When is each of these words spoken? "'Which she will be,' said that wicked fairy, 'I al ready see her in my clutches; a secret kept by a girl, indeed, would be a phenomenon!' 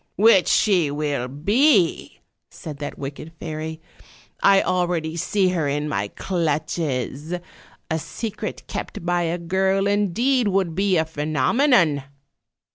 "'Which 0.15 0.47
she 0.47 0.89
will 0.89 1.27
be,' 1.27 2.21
said 2.49 2.77
that 2.79 2.97
wicked 2.97 3.33
fairy, 3.39 3.79
'I 4.41 4.61
al 4.61 4.87
ready 4.87 5.15
see 5.15 5.49
her 5.49 5.67
in 5.67 5.87
my 5.87 6.07
clutches; 6.07 7.35
a 7.91 7.99
secret 7.99 8.63
kept 8.65 9.05
by 9.05 9.21
a 9.21 9.37
girl, 9.37 9.85
indeed, 9.85 10.47
would 10.47 10.73
be 10.73 10.97
a 10.97 11.05
phenomenon!' 11.05 12.03